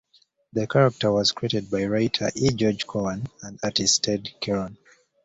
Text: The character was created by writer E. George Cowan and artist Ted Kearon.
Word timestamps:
The 0.51 0.65
character 0.65 1.11
was 1.11 1.31
created 1.31 1.69
by 1.69 1.85
writer 1.85 2.31
E. 2.33 2.49
George 2.49 2.87
Cowan 2.87 3.27
and 3.43 3.59
artist 3.61 4.03
Ted 4.03 4.29
Kearon. 4.41 4.75